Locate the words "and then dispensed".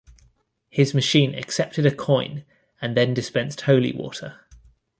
2.81-3.61